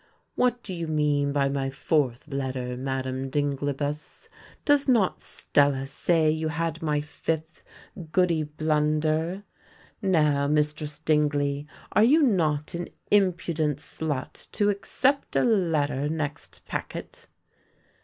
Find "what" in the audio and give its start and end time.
0.33-0.63